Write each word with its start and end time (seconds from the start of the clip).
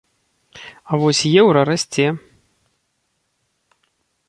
А 0.89 0.99
вось 1.01 1.19
еўра 1.41 1.61
расце. 1.69 2.07